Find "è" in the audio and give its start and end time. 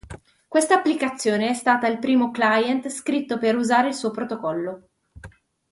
1.49-1.53